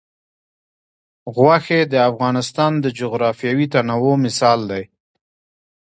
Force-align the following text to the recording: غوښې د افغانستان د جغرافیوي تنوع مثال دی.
غوښې 1.35 1.79
د 1.93 1.95
افغانستان 2.09 2.71
د 2.83 2.85
جغرافیوي 2.99 3.65
تنوع 3.73 4.15
مثال 4.25 4.59
دی. 4.71 4.83